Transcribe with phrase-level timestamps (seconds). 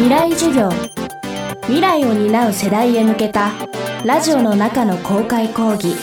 [0.00, 0.70] 未来授業。
[1.64, 3.50] 未来を担う世代へ向けた
[4.02, 5.94] ラジオの中の公開講義。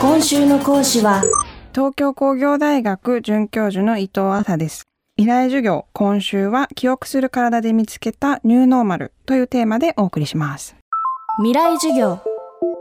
[0.00, 1.22] 今週の講師は
[1.72, 4.82] 東京工業大学准教授の伊藤麻です。
[5.16, 10.74] 未来授業今週は記憶する体で見つけたニューノーマルというテーマでお送りします。
[11.36, 12.18] 未来授業。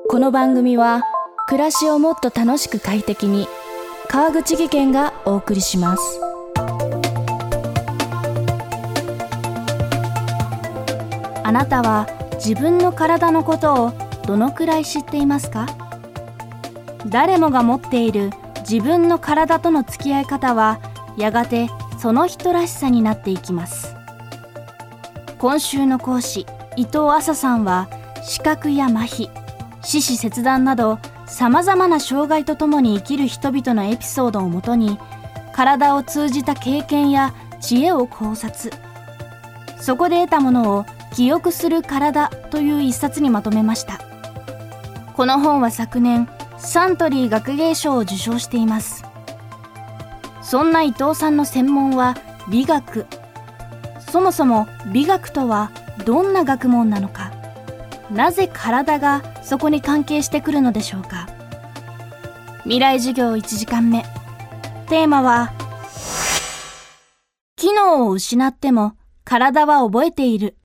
[0.10, 1.04] この番組は
[1.48, 3.48] 暮らしをもっと楽しく快適に
[4.08, 6.20] 川口義賢がお送りします
[11.46, 12.08] あなたは
[12.44, 13.94] 自分の体のことを
[14.26, 15.68] どのくらい知っていますか？
[17.06, 18.32] 誰もが持っている
[18.68, 20.80] 自分の体との付き合い方は
[21.20, 21.70] やがて
[22.00, 23.96] その人らしさになっていきます。
[25.38, 27.90] 今週の講師伊藤麻さんは
[28.24, 29.30] 視覚や麻痺
[29.84, 34.98] 四肢切断などさまざまな障害とともに生きる人々のエピソードをもとに
[35.54, 38.74] 体を通じた経験や知恵を考察。
[39.80, 44.00] そこで得たものを記憶する体という一冊にまとめました。
[45.14, 49.06] この本は昨年サントリー学芸賞を受賞しています。
[50.42, 52.16] そんな伊藤さんの専門は
[52.50, 53.06] 美学。
[54.12, 55.72] そもそも美学とは
[56.06, 57.32] どんな学問なのか。
[58.12, 61.30] なぜ体がそこに関係してくるのでしょうか。
[62.64, 64.04] 未来授業1時間目。
[64.90, 65.54] テーマは
[67.56, 70.58] 機能を失っても体は覚えている。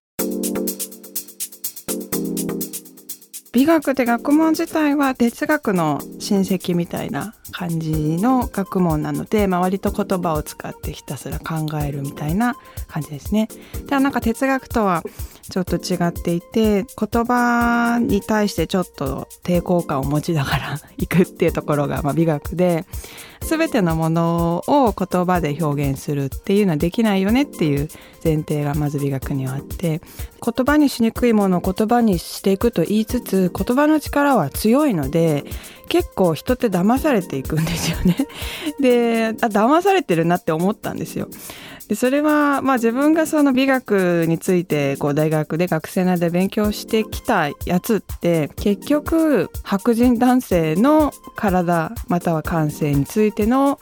[3.53, 12.55] 美学って学問自体は哲学の親戚みたいな感じの学問なので、まあ、割と言葉を使ってひたすら考えるみたいな
[12.87, 13.49] 感じですね。
[13.87, 15.03] ではなんか哲学とは
[15.51, 22.87] ちょっと違っていて言葉に対してちょっと抵抗感を持ちながらいくっていうところがま美学で
[23.41, 27.89] 全てのものを言葉で表現するっていうのはできないよねっていう
[28.23, 30.01] 前提がまず美学にはあって
[30.45, 35.45] 言葉にしにくいものを言葉にしていくと言いつつ言葉の力は強いので
[35.89, 38.17] 結構人って騙されていくんですよね。
[38.81, 41.29] であ騙されてるなって思ったんですよ。
[41.89, 53.79] でそれはまあ自分がその美学についてこう大学で学生などで勉強してきたやつって結局白人男性の体または感性についての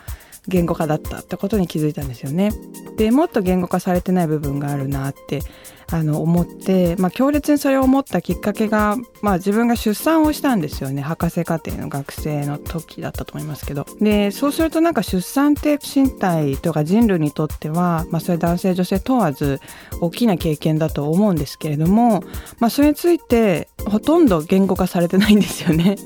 [0.48, 2.52] 言語化だったってことに気づいたんですよね。
[2.96, 5.40] でもっと言語化されてない部分があるなって
[5.90, 19.60] あの思って、まあ、強烈にそれを思ったきっかけが、まあ、自分が出産をしたんですよね博士課程の学生の時だったと思いますけどでそうするとなんか出産って身体とか人類にとっては、まあ、それ男性女性問わず
[20.00, 22.22] 大きな経験だと思うんですけれども、
[22.58, 25.96] まあ、それについてほとんど言語化されてないんですよね。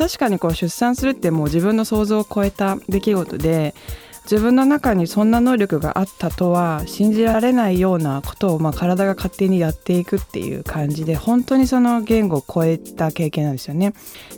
[0.00, 3.74] 確かにこう出産するってもう自分の想像を超えた出来事で
[4.22, 13.92] 自分の中にそんな能力があったとは信じられないようなことをまあ体が勝手にやっていくっていう感じで本当にその言語を超えた経験なんですよね。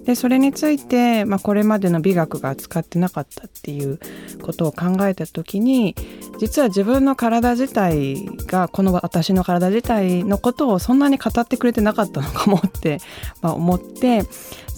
[0.05, 4.01] でそれについて、まあ、これまでの美学が扱ってなかったっていう
[4.43, 5.95] ことを考えた時に
[6.39, 12.99] 実は自分の体自体がこの私の体自体のことをそんなに語ってくれてなかったのかもって、
[13.43, 14.25] まあ、思って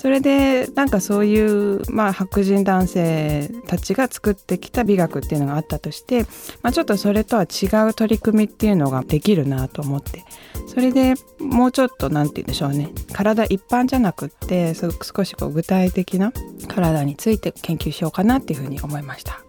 [0.05, 6.25] それでなんかそういう、まあ、白人男性たちが作ってきた美学っていうのがあったとして、
[6.61, 10.23] まあ、ちょっとそれとは違う取り組みっていうのができるなと思って。
[10.67, 12.91] それでもうちょっと何て言うんでしょうね。
[13.15, 16.35] 体一般じゃなくって少しこう具体的な
[16.69, 19.41] 体について研究しようかなっていうふうに思いました。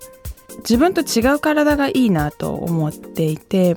[0.60, 3.76] 自分と違う体がいいなと思っていて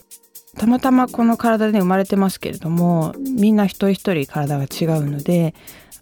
[0.56, 5.54] たまたまこの体で生まれてますけれどもみんな一人一人体が違うので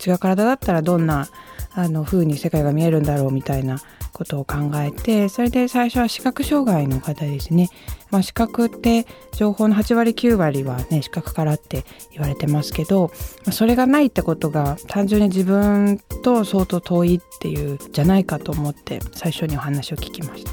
[0.04, 1.28] 違う体だったらどんな
[1.74, 3.78] あの風に世界が見えるんだろうみたいな
[4.12, 7.68] ことを考えてそれで最初は視覚障害の方ですね、
[8.10, 13.10] まあ、視覚って情報の8割9割はね視覚からって言われてますけど、
[13.44, 20.52] まあ、それがないってことが単純に自分と相当遠いっていうじゃないかと思って最初にお話を聞きました。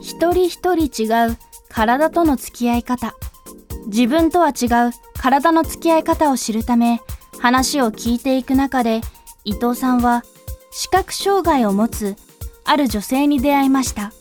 [0.00, 1.36] 一人一人違う
[1.68, 3.14] 体との付き合い方。
[3.88, 7.00] 自分とは違う体の付き合い方を知るため
[7.40, 9.00] 話を聞いていく中で
[9.44, 10.24] 伊藤さんは
[10.70, 12.16] 視覚障害を持つ
[12.64, 14.12] ある女性に出会いました。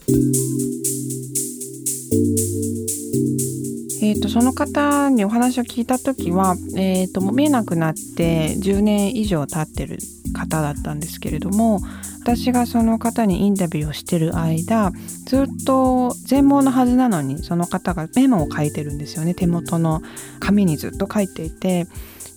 [4.00, 9.98] えーと、その方にお話を聞いた時は、えーと、と見えなくなって10年以上経ってる
[10.38, 11.82] 方だったんですけれども
[12.22, 14.92] 私がその方にインタビューをしてる間
[15.26, 19.34] ずっと全盲のはずなのにその方がメモを書いてるんですよね。
[19.34, 20.02] 手元の
[20.40, 21.88] 紙にずっと書いていて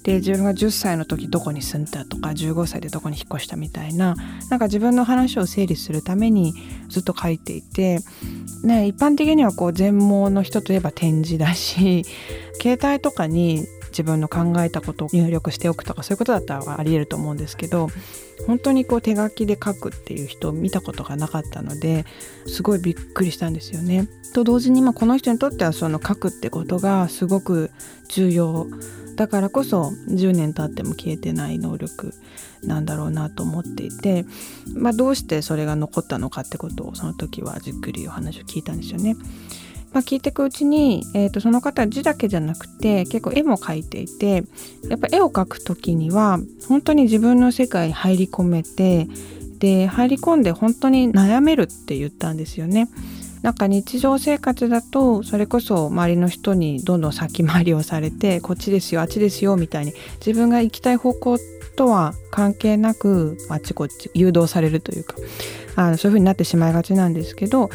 [0.02, 4.14] で自分が10歳の時どこに住んだとか15歳でどこに引っ越したみたいな
[4.49, 6.55] なんか自分の話を整理するために
[6.88, 7.99] ずっと書いていて、
[8.64, 12.05] ね、一般的にはこう全盲の人といえば展示だし
[12.62, 13.67] 携帯とかに
[14.00, 17.88] 自分の考えたことを入力しておくとかそういうことだったらありえると思うんですけど
[18.47, 22.06] 本当にこう手書きで書くっていう人を見たことがなかったので
[22.47, 24.08] すごいびっくりしたんですよね。
[24.32, 27.70] と同時にまあこの人にとってはその書くってことがすごく
[28.08, 28.67] 重要
[29.17, 32.14] だからこそ10年経っても消えてない能力
[32.62, 34.25] なんだろうなと思っていて、
[34.75, 39.17] まあ、どうしてそれが残ったのかってことをその時はじっくりお話を聞いたんですよね。
[39.93, 44.45] まあ、聞いていくうちに、えー、とその方は字だけじゃなくて結構絵も描いていて
[44.89, 46.39] やっぱ絵を描く時には
[46.69, 49.09] 本当に自分の世界に入り込めて
[49.59, 52.89] で入り込んで本当に悩めるって言ったんですよね。
[53.43, 59.95] なんか日常生活だとそれこそ周りの人にどんどん先回りをされてこっちですよあっちですよみたいに
[60.25, 61.39] 自分が行きたい方向
[61.75, 65.17] とは関係なくあっちこっち誘導されるというか
[65.76, 67.70] あのそういう風になってしまいがちなんですけど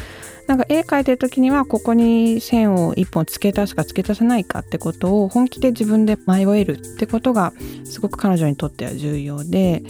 [0.46, 7.52] なんか絵描いてる時にはここに線を1本付け足すか付け足さないかってことを本気で自分で迷えるってことが
[7.84, 9.82] すごく彼女にとっては重要で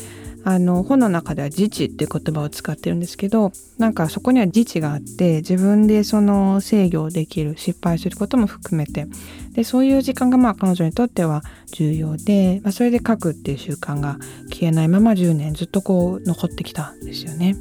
[0.49, 9.09] あの本の中では自治っていう言葉を使ってるんですけどなんかそこには自治があって自分でその制御できる失敗することも含めて。
[9.55, 14.19] でそういう時間がまあ彼女にとっては重要で、まあ、それで書くっていう習慣が
[14.51, 17.57] 消えないまま10年ずっとこう残ってきたんですよね。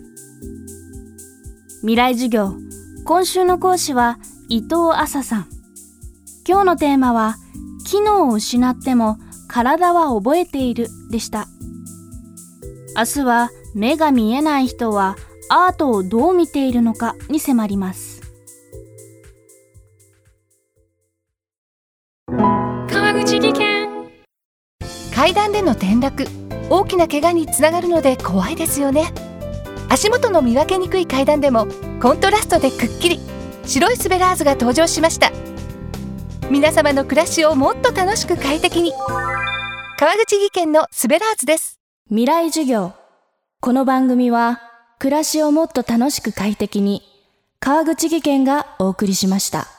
[1.79, 2.53] 未来授業。
[3.05, 5.47] 今週の講師は伊藤麻さん。
[6.47, 7.37] 今日のテーマは
[7.87, 9.17] 機能を失っても
[9.47, 11.47] 体は覚えているでした。
[12.97, 15.17] 明日は目が見えない人は
[15.49, 18.21] アートをどう見ているのかに迫ります。
[22.29, 24.09] 川口技研。
[25.13, 26.25] 階段での転落。
[26.69, 29.13] 大きな怪我につながるので怖いですよね。
[29.89, 31.67] 足元の見分けにくい階段でも
[32.01, 33.19] コントラストでくっきり。
[33.65, 35.31] 白いスベラーズが登場しました。
[36.49, 38.93] 皆様の暮らしをもっと楽しく快適に。
[39.99, 42.93] 川口技研のスベラーズです未来授業
[43.61, 44.61] この番組は
[44.99, 47.01] 暮らしをもっと楽しく快適に
[47.59, 49.74] 川口義賢がお送りしました。